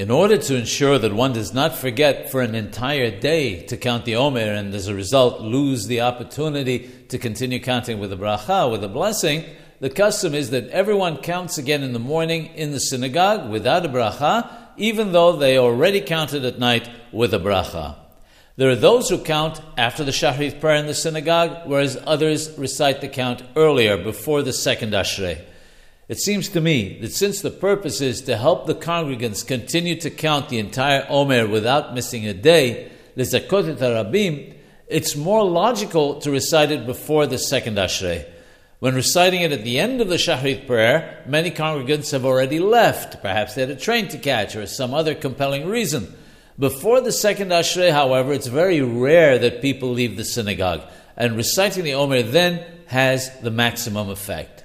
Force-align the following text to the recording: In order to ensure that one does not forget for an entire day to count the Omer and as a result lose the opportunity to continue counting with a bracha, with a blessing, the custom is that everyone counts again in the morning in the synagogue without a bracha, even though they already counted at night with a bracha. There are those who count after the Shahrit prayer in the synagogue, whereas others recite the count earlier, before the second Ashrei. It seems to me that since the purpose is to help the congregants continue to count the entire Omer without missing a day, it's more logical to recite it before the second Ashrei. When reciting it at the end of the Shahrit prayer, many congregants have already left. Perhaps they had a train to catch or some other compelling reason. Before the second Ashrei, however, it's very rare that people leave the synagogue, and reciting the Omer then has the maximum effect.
In 0.00 0.10
order 0.10 0.38
to 0.38 0.56
ensure 0.56 0.98
that 0.98 1.12
one 1.12 1.34
does 1.34 1.52
not 1.52 1.76
forget 1.76 2.30
for 2.30 2.40
an 2.40 2.54
entire 2.54 3.10
day 3.10 3.64
to 3.64 3.76
count 3.76 4.06
the 4.06 4.16
Omer 4.16 4.40
and 4.54 4.74
as 4.74 4.88
a 4.88 4.94
result 4.94 5.42
lose 5.42 5.88
the 5.88 6.00
opportunity 6.00 6.90
to 7.08 7.18
continue 7.18 7.60
counting 7.60 8.00
with 8.00 8.10
a 8.10 8.16
bracha, 8.16 8.70
with 8.70 8.82
a 8.82 8.88
blessing, 8.88 9.44
the 9.80 9.90
custom 9.90 10.34
is 10.34 10.48
that 10.52 10.70
everyone 10.70 11.18
counts 11.18 11.58
again 11.58 11.82
in 11.82 11.92
the 11.92 11.98
morning 11.98 12.46
in 12.54 12.72
the 12.72 12.80
synagogue 12.80 13.50
without 13.50 13.84
a 13.84 13.90
bracha, 13.90 14.50
even 14.78 15.12
though 15.12 15.36
they 15.36 15.58
already 15.58 16.00
counted 16.00 16.46
at 16.46 16.58
night 16.58 16.88
with 17.12 17.34
a 17.34 17.38
bracha. 17.38 17.94
There 18.56 18.70
are 18.70 18.76
those 18.76 19.10
who 19.10 19.18
count 19.18 19.60
after 19.76 20.02
the 20.02 20.12
Shahrit 20.12 20.62
prayer 20.62 20.76
in 20.76 20.86
the 20.86 20.94
synagogue, 20.94 21.66
whereas 21.68 21.98
others 22.06 22.56
recite 22.56 23.02
the 23.02 23.08
count 23.08 23.42
earlier, 23.54 24.02
before 24.02 24.40
the 24.40 24.54
second 24.54 24.94
Ashrei. 24.94 25.44
It 26.10 26.18
seems 26.18 26.48
to 26.48 26.60
me 26.60 26.98
that 27.02 27.12
since 27.12 27.40
the 27.40 27.52
purpose 27.52 28.00
is 28.00 28.22
to 28.22 28.36
help 28.36 28.66
the 28.66 28.74
congregants 28.74 29.46
continue 29.46 29.94
to 30.00 30.10
count 30.10 30.48
the 30.48 30.58
entire 30.58 31.06
Omer 31.08 31.46
without 31.46 31.94
missing 31.94 32.26
a 32.26 32.34
day, 32.34 32.90
it's 33.14 35.14
more 35.14 35.44
logical 35.44 36.18
to 36.18 36.30
recite 36.32 36.72
it 36.72 36.84
before 36.84 37.28
the 37.28 37.38
second 37.38 37.76
Ashrei. 37.76 38.26
When 38.80 38.96
reciting 38.96 39.42
it 39.42 39.52
at 39.52 39.62
the 39.62 39.78
end 39.78 40.00
of 40.00 40.08
the 40.08 40.16
Shahrit 40.16 40.66
prayer, 40.66 41.22
many 41.28 41.52
congregants 41.52 42.10
have 42.10 42.24
already 42.24 42.58
left. 42.58 43.22
Perhaps 43.22 43.54
they 43.54 43.60
had 43.60 43.70
a 43.70 43.76
train 43.76 44.08
to 44.08 44.18
catch 44.18 44.56
or 44.56 44.66
some 44.66 44.92
other 44.92 45.14
compelling 45.14 45.68
reason. 45.68 46.12
Before 46.58 47.00
the 47.00 47.12
second 47.12 47.52
Ashrei, 47.52 47.92
however, 47.92 48.32
it's 48.32 48.48
very 48.48 48.80
rare 48.80 49.38
that 49.38 49.62
people 49.62 49.90
leave 49.90 50.16
the 50.16 50.24
synagogue, 50.24 50.82
and 51.16 51.36
reciting 51.36 51.84
the 51.84 51.94
Omer 51.94 52.22
then 52.22 52.66
has 52.86 53.30
the 53.42 53.52
maximum 53.52 54.10
effect. 54.10 54.64